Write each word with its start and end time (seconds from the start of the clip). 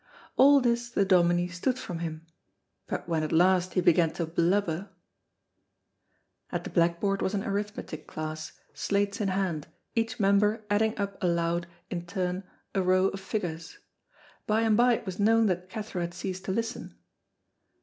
All 0.35 0.61
this 0.61 0.89
the 0.89 1.05
Dominie 1.05 1.47
stood 1.47 1.77
from 1.77 1.99
him, 1.99 2.25
but 2.87 3.07
when 3.07 3.21
at 3.21 3.31
last 3.31 3.75
he 3.75 3.81
began 3.81 4.09
to 4.13 4.25
blubber 4.25 4.89
At 6.51 6.63
the 6.63 6.71
blackboard 6.71 7.21
was 7.21 7.35
an 7.35 7.43
arithmetic 7.43 8.07
class, 8.07 8.53
slates 8.73 9.21
in 9.21 9.27
hand, 9.27 9.67
each 9.93 10.19
member 10.19 10.65
adding 10.71 10.97
up 10.97 11.21
aloud 11.21 11.67
in 11.91 12.07
turn 12.07 12.43
a 12.73 12.81
row 12.81 13.09
of 13.09 13.19
figures. 13.19 13.77
By 14.47 14.61
and 14.61 14.75
by 14.75 14.93
it 14.95 15.05
was 15.05 15.19
known 15.19 15.45
that 15.45 15.69
Cathro 15.69 16.01
had 16.01 16.15
ceased 16.15 16.45
to 16.45 16.51
listen. 16.51 16.95